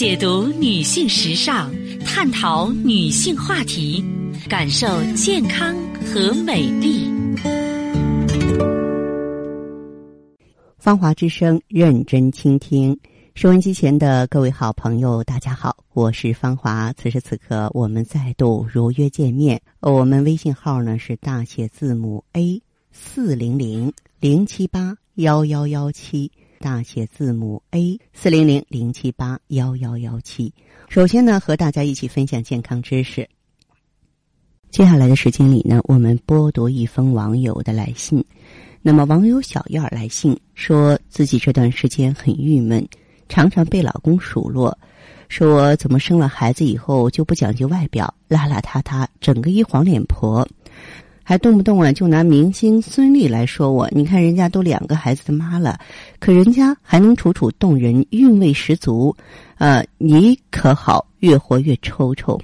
[0.00, 1.70] 解读女性时尚，
[2.06, 4.02] 探讨女性话题，
[4.48, 7.04] 感受健康和美丽。
[10.78, 12.98] 芳华之声，认真倾听。
[13.34, 16.90] 收音机前的各位好朋友，大家好，我是芳华。
[16.94, 19.60] 此时此刻，我们再度如约见面。
[19.80, 26.32] 我们微信号呢是大写字母 A 四零零零七八幺幺幺七，
[26.62, 30.52] 大写字母 A 四零零零七八幺幺幺七。
[30.90, 33.26] 首先呢，和大家一起分享健康知识。
[34.68, 38.22] 接下来的时间里呢，我们播读一封网友的来信。
[38.82, 42.86] 那么，网友小燕儿来信说自己这段时间很郁闷。
[43.26, 44.76] 常常被老公数落，
[45.30, 50.46] 说怎么生了孩子以后就不讲究外表，邋邋遢遢，整个一黄脸婆，
[51.30, 53.88] 还动不动啊就拿明星孙俪来说我。
[53.92, 55.78] 你看人家都两个孩子的妈了，
[56.18, 59.14] 可人家还能楚楚动人，韵味十足，
[59.56, 62.36] 呃，你可好，越活越抽抽。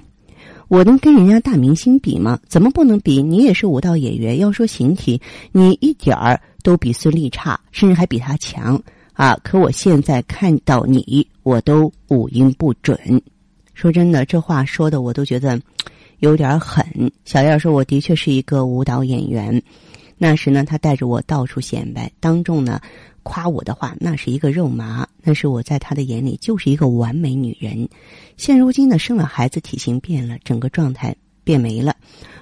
[0.69, 2.39] 我能跟人家大明星比吗？
[2.47, 3.21] 怎么不能比？
[3.21, 5.19] 你也是舞蹈演员，要说形体，
[5.51, 8.81] 你一点儿都比孙俪差，甚至还比她强。
[9.11, 9.37] 啊！
[9.43, 12.97] 可我现在看到你，我都五音不准。
[13.73, 15.59] 说真的，这话说的我都觉得
[16.19, 16.85] 有点狠。
[17.25, 19.61] 小燕说：“我的确是一个舞蹈演员。”
[20.17, 22.81] 那时呢，他带着我到处显摆，当众呢
[23.21, 25.07] 夸我的话，那是一个肉麻。
[25.21, 27.87] 那是我在他的眼里就是一个完美女人。
[28.35, 31.95] 现如今呢，生了孩子，体型变了，整个状态变没了。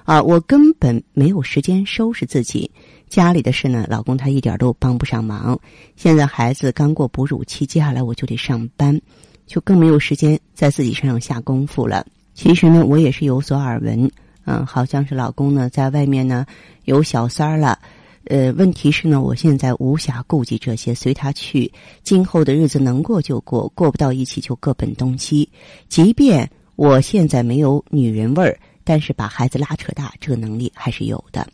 [0.05, 2.71] 啊，我根本没有时间收拾自己。
[3.09, 5.59] 家里的事呢，老公他一点都帮不上忙。
[5.97, 9.01] 现在孩子刚过哺乳期，接下来我就得上班，
[9.45, 12.05] 就更没有时间在自己身上下功夫了。
[12.35, 14.11] 其实呢，我也是有所耳闻，
[14.43, 16.45] 嗯，好像是老公呢在外面呢
[16.83, 17.79] 有小三儿了。
[18.25, 21.71] 呃，问题是呢，我现在无暇顾及这些，随他去。
[22.03, 25.47] 今后的日子能过就过，过不到一起就各奔东西。
[25.87, 31.47] 即便我现在没有女人味儿，但是把孩子拉扯大，这个能力还是有的。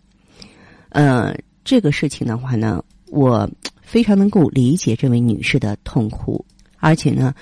[0.90, 3.48] 呃，这个事情的话呢，我
[3.82, 6.44] 非常能够理解这位女士的痛苦，
[6.78, 7.36] 而且呢，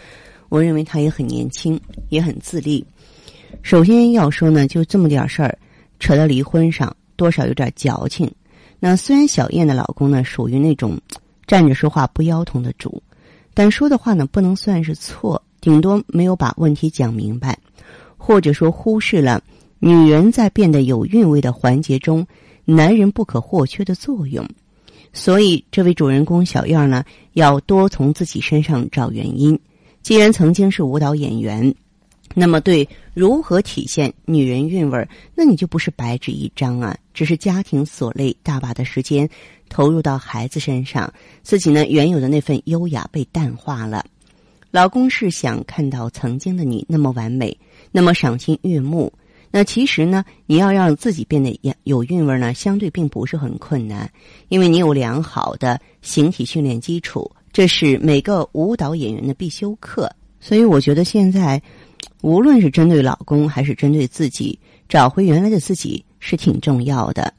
[0.50, 1.80] 我认为她也很年轻，
[2.10, 2.84] 也很自立。
[3.62, 5.58] 首先要说呢，就这么点事儿，
[6.00, 8.32] 扯到离婚上，多少有点矫情。
[8.80, 11.00] 那虽然小燕的老公呢，属于那种
[11.46, 13.02] 站着说话不腰疼的主，
[13.54, 17.58] 但说的话呢，不能算是错，顶多没有把问题讲明白，
[18.18, 19.42] 或者说忽视了
[19.80, 22.26] 女人在变得有韵味的环节中。
[22.66, 24.48] 男人不可或缺的作用，
[25.12, 29.60] 所以这位主人公小燕呢，要多从自己身上找原因。
[30.04, 31.74] 既然曾经是舞蹈演员，
[32.40, 35.06] 那么对如何体现女人韵味儿，
[35.36, 36.98] 那你就不是白纸一张啊！
[37.14, 39.30] 只是家庭所累，大把的时间
[39.68, 41.14] 投入到孩子身上，
[41.44, 44.06] 自己呢原有的那份优雅被淡化了。
[44.72, 47.58] 老公是想看到曾经的你那么完美，
[47.92, 49.12] 那么赏心悦目。
[49.52, 54.10] 那其实呢，你要让自己变得有有韵味呢，相对并不是很困难，
[54.48, 60.10] 因为你有良好的形体训练基础，这是每个舞蹈演员的必修课。
[60.42, 61.62] 所以我觉得现在，
[62.22, 67.34] 无论是针对老公还是针对自己，找回原来的自己是挺重要的。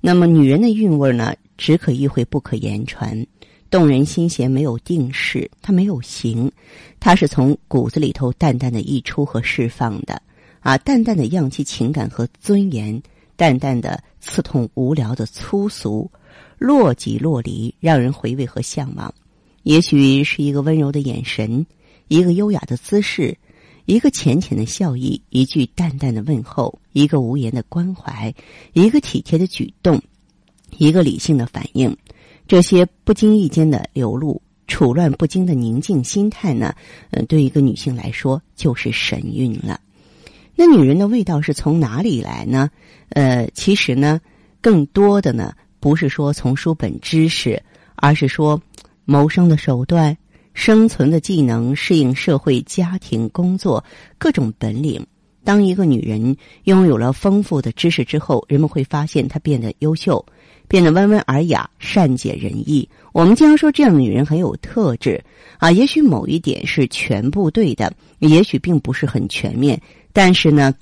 [0.00, 3.26] 那么女人的韵味呢，只可意会不可言传，
[3.70, 6.52] 动人心弦没有定式，它没有形，
[7.00, 10.20] 它是从骨子里头淡淡的溢出和释放的。
[10.60, 13.00] 啊，淡淡的漾起情感和尊严，
[13.36, 16.10] 淡淡的刺痛无聊的粗俗，
[16.58, 19.14] 若即若离，让人回味和向往。
[19.62, 21.66] 也许是一个温柔的眼神，
[22.08, 23.36] 一个优雅的姿势，
[23.86, 28.34] 一个浅浅的笑意，一句淡淡的问候，一个无言的关怀，
[28.72, 30.02] 一个体贴的举动，
[30.76, 31.96] 一个理性的反应。
[32.48, 36.74] 这些不经意间的流露，处乱不惊的宁静心态呢？
[37.10, 39.80] 嗯，对一个女性来说，就是神韵了。
[40.56, 42.70] 那女人的味道是从哪里来呢？
[43.10, 44.20] 呃，其实呢，
[44.60, 47.62] 更多的呢，不是说从书本知识，
[47.94, 48.60] 而是说
[49.04, 50.16] 谋生的手段、
[50.56, 53.84] 生存的技能、适应社会、家庭、工作
[54.16, 55.06] 各种本领。
[55.44, 56.34] 当一个女人
[56.64, 60.24] 拥有了丰富的知识之后，人们会发现她变得优秀，
[60.66, 62.88] 变得温文尔雅、善解人意。
[63.12, 65.22] 我们经常说这样的女人很有特质
[65.58, 69.80] 啊，也许某一点是全部对的，也许并不是很全面。
[70.14, 70.74] 但是呢，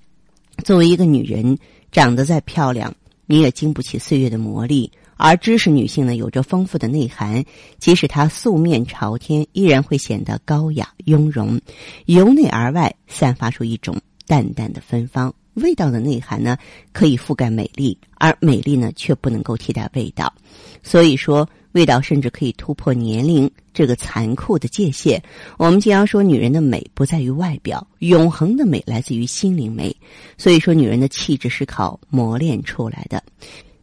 [0.63, 1.59] 作为一个女人，
[1.91, 2.95] 长得再漂亮，
[3.27, 4.89] 你也经不起岁月的磨砺。
[5.17, 7.45] 而知识女性呢，有着丰富的内涵，
[7.79, 11.61] 即使她素面朝天，依然会显得高雅雍容，
[12.07, 13.97] 由内而外散发出一种
[14.27, 15.35] 淡淡的芬芳。
[15.55, 16.59] 味道的内涵呢，
[16.93, 20.33] 可以覆盖美丽，而美丽呢，却不能够替代味道。
[20.83, 25.23] 所以说，味道甚至可以突破年龄这个残酷的界限。
[25.57, 29.95] 我们经常说，女人的美不在于外表，永恒的美来自于心灵美。
[30.37, 33.23] 所以说，女人的气质是靠磨练出来的，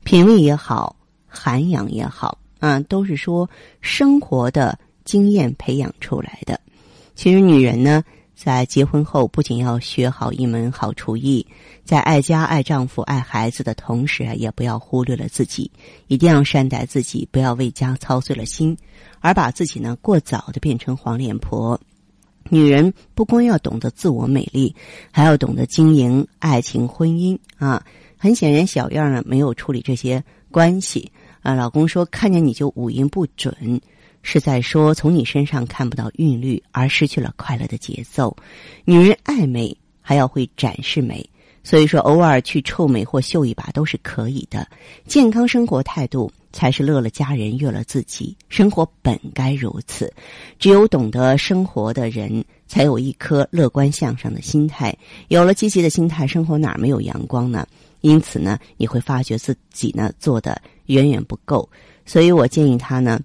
[0.04, 0.94] 品味也好，
[1.32, 3.50] 涵养也好，啊，都是说
[3.80, 6.60] 生活的经验培养出来的。
[7.16, 8.04] 其实，女人呢。
[8.34, 11.46] 在结婚后，不仅要学好一门好厨艺，
[11.86, 15.70] 在爱家、爱丈夫、爱孩子的同时啊，也不要忽略了自己，
[16.08, 18.76] 一定要善待自己，不要为家操碎了心，
[19.20, 21.80] 而把自己呢过早的变成黄脸婆。
[22.50, 24.76] 女人不光要懂得自我美丽，
[25.12, 27.86] 还要懂得经营爱情、婚姻啊。
[28.18, 31.54] 很显然，小燕呢没有处理这些关系啊。
[31.54, 33.82] 老公说看见你就五音不准。
[34.24, 38.38] 是在说从你身上看不到韵律，而失去了快乐的节奏。
[38.86, 41.28] 女人爱美，还要会展示美，
[41.64, 44.68] 所以说偶尔去臭美或秀一把都是可以的。
[45.06, 48.36] 健康生活态度才是乐了家人，悦了自己。
[48.50, 50.12] 生活本该如此，
[50.60, 54.96] 只有懂得生活的人，才有一颗乐观向上的心态。
[55.28, 57.68] 有了积极的心态，生活哪没有阳光呢？
[58.02, 61.70] 因此呢，你会发觉自己呢做的远远不够。
[62.06, 63.20] 所以我建议他呢。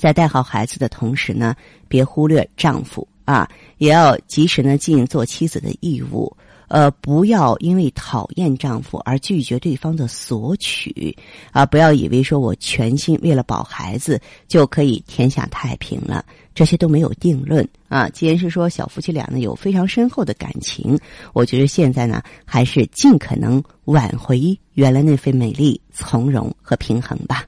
[0.00, 1.54] 在带好孩子的同时呢，
[1.86, 6.36] 别忽略丈夫啊，也要及时呢尽做妻子的义务。
[6.68, 11.16] 呃，不要因为讨厌丈夫而拒绝对方的索取
[11.52, 11.66] 啊！
[11.66, 16.24] 不要以为说我全心为了保孩子就可以天下太平了，
[16.54, 18.08] 这些都没有定论啊。
[18.08, 20.98] 既然是说小夫妻俩呢有非常深厚的感情，
[21.32, 27.44] 我觉得现在呢还是尽可能挽回原来那份美丽、从容和平衡吧。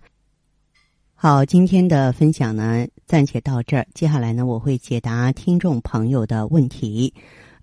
[1.15, 3.87] 好，今天的分享呢，暂且到这儿。
[3.95, 7.13] 接下来呢，我会解答听众朋友的问题。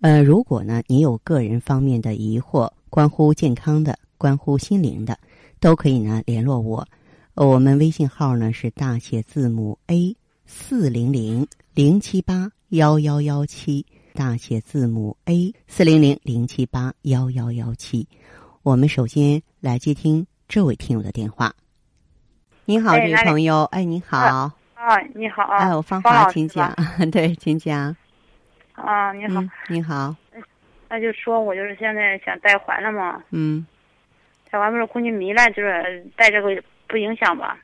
[0.03, 5.17] 呃，如果呢，你有个人方面的疑惑，关乎健康的、关乎心灵的，
[5.61, 6.85] 都可以呢联络我。
[7.35, 10.13] 我们微信号呢是大写字母 A
[10.45, 18.05] 四零零零七八幺幺幺七，大写字母 A 四零零零七八幺幺幺七。
[18.61, 21.53] 我们首先来接听这位听友的电话。
[22.65, 23.63] 你好，这位朋友。
[23.71, 24.17] 哎，你好。
[24.17, 24.51] 啊，
[25.15, 25.43] 你好。
[25.43, 26.75] 哎，我芳华，请讲。
[27.09, 27.95] 对，请讲。
[28.73, 29.43] 啊，你好。
[29.67, 30.15] 你好。
[30.89, 33.23] 那就说我就是现在想带环了嘛。
[33.31, 33.65] 嗯。
[34.49, 37.57] 带环不是宫颈糜烂，就是带这个不影响吧？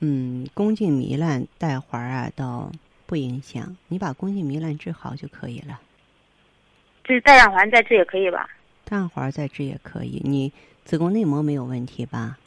[0.00, 2.70] 嗯，宫颈糜烂带环啊，倒
[3.06, 3.76] 不影响。
[3.88, 5.80] 你把宫颈糜烂治好就可以了。
[7.04, 8.48] 就是带上环再治也可以吧？
[8.84, 10.20] 带上环再治也可以。
[10.24, 10.52] 你
[10.84, 12.38] 子宫内膜没有问题吧？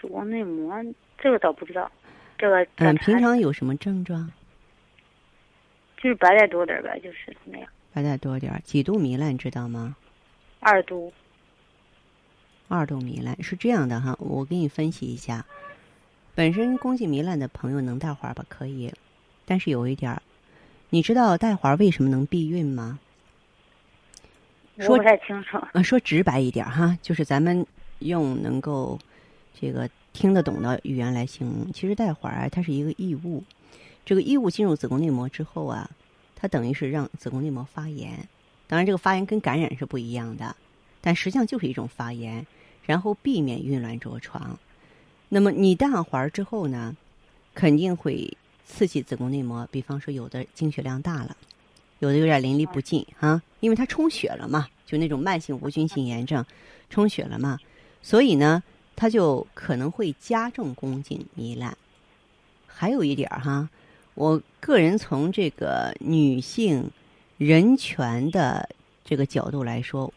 [0.00, 0.82] 子宫内膜
[1.18, 1.90] 这个倒不知道，
[2.38, 4.30] 这个嗯，平常有什么症状？
[6.02, 7.68] 就是白带多点呗，就是那样。
[7.92, 9.94] 白带多点几度糜烂知道吗？
[10.58, 11.12] 二度。
[12.66, 15.46] 二度糜烂是这样的哈，我给你分析一下。
[16.34, 18.44] 本身宫颈糜烂的朋友能带环吧？
[18.48, 18.92] 可以，
[19.46, 20.20] 但是有一点儿，
[20.90, 22.98] 你知道带环为什么能避孕吗？
[24.78, 25.56] 说不太清楚。
[25.72, 27.64] 啊，说直白一点哈，就是咱们
[28.00, 28.98] 用能够。
[29.54, 33.44] 这个听得懂的语言来形容，其实带环儿它是一个异物，
[34.04, 35.88] 这个异物进入子宫内膜之后啊，
[36.34, 38.28] 它等于是让子宫内膜发炎。
[38.66, 40.56] 当然，这个发炎跟感染是不一样的，
[41.00, 42.46] 但实际上就是一种发炎，
[42.84, 44.58] 然后避免孕卵着床。
[45.28, 46.96] 那么你带上环儿之后呢，
[47.54, 51.36] 肯定会刺激子宫内膜，比方说有的经血量大了，
[52.00, 56.44] 有的有点淋漓不尽啊，因为它充血了嘛，就那种慢性无菌性炎症，
[56.90, 57.58] 充血了嘛，
[58.02, 58.62] 所以呢。
[58.94, 61.76] 它就可能会加重宫颈糜烂。
[62.66, 63.68] 还有一点儿哈，
[64.14, 66.90] 我个人从这个女性
[67.38, 68.68] 人权的
[69.04, 70.12] 这个角度来说，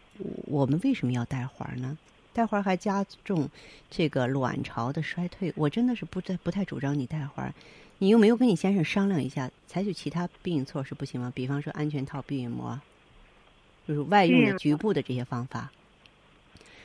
[0.45, 1.97] 我们为什么要带环呢？
[2.33, 3.49] 带环还加重
[3.89, 7.53] 这个卵巢的衰退，我真的是不太不太主张你带环。
[7.99, 11.31] 你又没有跟你先生商量一下，采取其他避孕措施不行吗？
[11.33, 12.79] 比方说安全套、避孕膜，
[13.87, 15.71] 就是外用的局部的这些方法。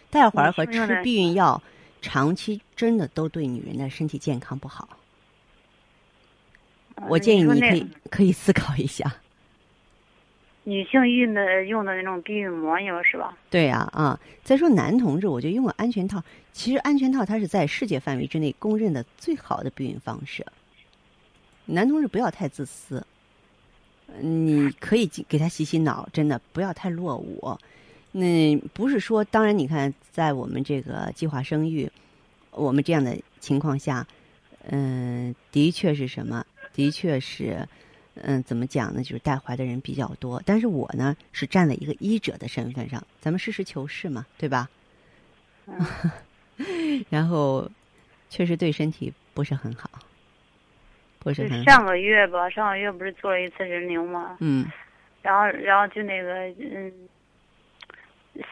[0.09, 1.63] 带环和吃避孕药。
[2.03, 4.89] 长期真的都对女人的身体健康不好，
[7.09, 9.13] 我建议你可以可以思考一下。
[10.65, 13.37] 女性用的用的那种避孕膜有是吧？
[13.49, 14.21] 对呀啊！
[14.45, 20.45] 再说男同志，我觉得用个安全套，其实安全套它是在世界范围之内公认的最好的避孕方式。
[21.65, 23.05] 男同志不要太自私，
[24.21, 27.59] 你可以给他洗洗脑，真的不要太落伍。
[28.13, 31.91] 那不是说，当然，你看，在我们这个计划生育，
[32.51, 34.07] 我们这样的情况下，
[34.69, 36.45] 嗯，的确是什么？
[36.73, 37.67] 的确是，
[38.15, 39.03] 嗯，怎么讲呢？
[39.03, 40.43] 就是带怀的人比较多。
[40.45, 44.69] 但是我呢，是站在一个医者的身份上，咱们实事求是嘛，对吧？
[47.09, 47.71] 然后，
[48.29, 49.89] 确实对身体不是很好，
[51.19, 51.65] 不是很好。
[51.65, 54.37] 上个月吧，上个月不是做了一次人流吗？
[54.41, 54.67] 嗯
[55.23, 56.93] 然后，然后就那个，嗯，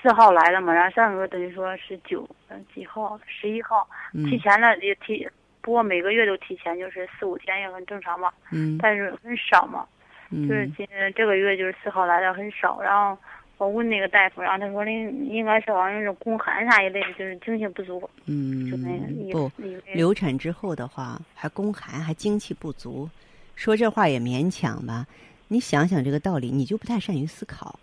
[0.02, 3.18] 四号来了嘛，然后上个月等于说是九，嗯，几号？
[3.26, 5.26] 十一号，提嗯前了也提，
[5.61, 9.87] 不过每个月都提前，就是四五天也很正常嘛，嗯但是很少嘛，
[10.31, 13.19] 就是嗯今这个月就是四号来的很少，然后
[13.59, 19.50] 我问那个大夫，然后他说您应该是好像是宫寒啥一类的，就是精气不足，嗯就那个不，
[19.93, 23.09] 流产之后的话，还宫寒，还精气不足，
[23.57, 25.07] 说这话也勉强吧。
[25.49, 27.79] 你想想这个道理，你就不太善于思考，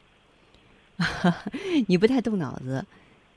[1.88, 2.86] 你不太动脑子。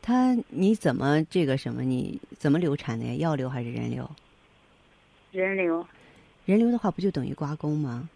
[0.00, 1.82] 他你怎么这个什么？
[1.82, 3.14] 你怎么流产的呀？
[3.14, 4.08] 药流还是人流？
[5.38, 5.86] 人流，
[6.44, 8.08] 人流的话，不就等于刮宫吗？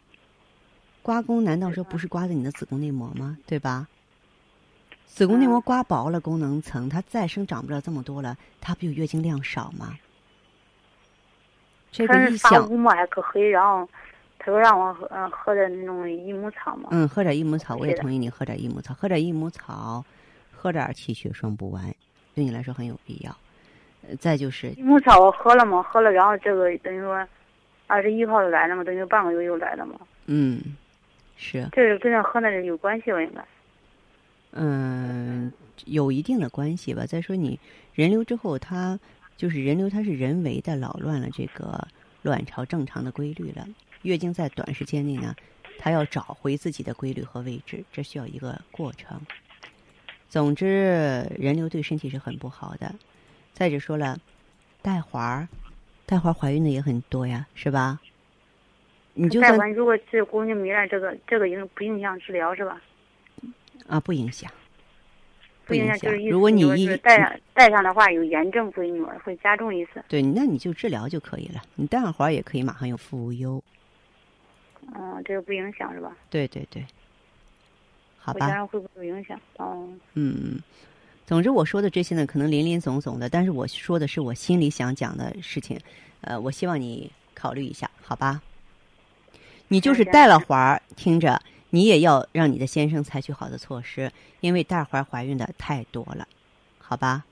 [1.02, 3.37] 刮宫难道说不是刮的你的子宫内膜吗？
[3.47, 3.88] 对吧？
[5.07, 9.99] 子宫内膜嗯刮薄了，功能层它再生长不了这么多了，它不就月经量少吗？
[11.91, 13.87] 这个一想，乌嘛还可黑，然后
[14.38, 20.02] 他说让我喝嗯喝点那种益母草嘛，嗯，喝点益母草，我也同意你喝点益母草，喝点益母草，
[20.50, 21.95] 喝点气血双补丸，
[22.35, 23.37] 对你来说很有必要。
[24.09, 27.26] 呃再就是益母草我喝了嘛，喝了，然后这个等于说
[27.87, 29.94] 二十一号就来了嘛，等于半个月又来了嘛，
[30.26, 30.61] 嗯，
[31.37, 33.21] 是这是跟那喝的有关系吧？
[33.21, 33.44] 应该。
[34.54, 35.52] 嗯，
[35.87, 37.06] 有一定的关系吧。
[37.06, 37.59] 再说你
[37.94, 38.99] 人流之后，它
[39.37, 41.87] 就是人流，它是人为的扰乱了这个
[42.23, 43.66] 卵巢正常的规律了。
[44.02, 45.35] 月经在短时间内呢，
[45.78, 49.21] 它要找回自己的规律和位置，这需要一个过程。
[50.28, 52.94] 总之，人流对身体是很不好的。
[53.52, 54.18] 再者说了，
[54.80, 55.49] 带环儿，
[56.06, 58.00] 带环儿怀孕的也很多呀，是吧？
[59.14, 62.80] 你就带环如果是宫颈糜烂，这个这个影不影响治疗是吧？
[63.87, 64.50] 啊，不影响。
[65.64, 70.02] 不影响，就是意思如果你一就是带上带上的话有炎症会女儿会加重一次。
[70.09, 71.62] 对，那你就治疗就可以了。
[71.76, 73.62] 你带上环儿也可以，马上有妇无忧。
[74.94, 76.16] 嗯，这个不影响是吧？
[76.28, 76.85] 对对对，
[78.18, 79.38] 好我家吧，人会不会有影响？
[79.59, 80.61] 哦，嗯，
[81.32, 85.80] 总之我说的这些呢，可能林林总总的，但是我说的是我心里想讲的事情，
[86.20, 88.42] 呃，我希望你考虑一下，好吧？
[89.68, 96.28] 你就是行带了环儿，听着，你也要让你的先生采取好的措施，因为带环儿怀孕的太多了，
[96.76, 97.24] 好吧？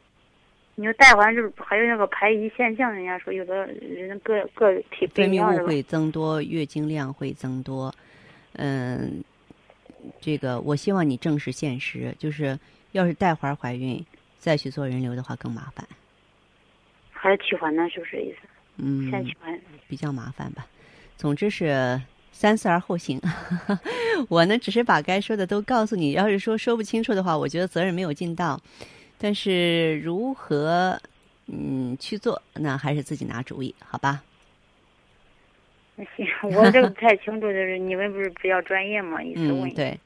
[0.77, 5.63] 你说带环就是还有那个排遗现象，人家说有的人个个体分泌？
[5.63, 7.95] 物会增多，月经量会增多。
[8.55, 9.23] 嗯，
[10.23, 12.59] 这个我希望你正视现实，就是
[12.93, 14.05] 要是带环怀孕
[14.39, 15.87] 再去做人流的话更麻烦。
[17.11, 17.89] 还是取环呢？
[17.91, 18.49] 是不是意思？
[18.77, 19.61] 嗯，先取环。
[19.89, 20.67] 比较麻烦吧。
[21.17, 22.01] 总之是
[22.33, 23.21] 三思而后行。
[24.29, 26.13] 我呢，只是把该说的都告诉你。
[26.13, 28.59] 要是说说不清楚的话，我觉得责任没有尽到。
[29.19, 30.99] 但是如何
[31.47, 34.23] 嗯去做，那还是自己拿主意，好吧？
[35.97, 39.69] 那行，我这个不 太清楚，就是你们不是比较专业嘛，意思问。
[39.75, 39.99] 对，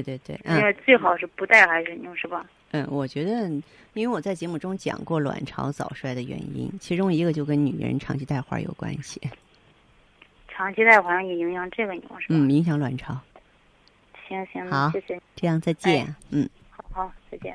[0.02, 2.46] 对对，因嗯最好是不带还是用是吧？
[2.70, 3.46] 嗯，我觉得，
[3.92, 9.20] 因为我在节目中讲过卵巢早衰的原因，其中一个就跟女人长期带环有关系，
[10.48, 12.34] 长期带环也影响这个你说是吧？
[12.36, 13.20] 嗯，影响卵巢。
[14.26, 16.48] 行行，好谢谢，这样再见，嗯。
[16.70, 17.54] 好好，再见。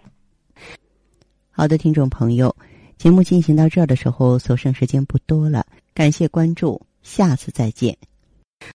[1.50, 2.56] 好的，听众朋友，
[2.98, 5.66] 节目进行到这儿的时候，所剩时间不多了，
[5.96, 7.98] 感谢关注，下次再见。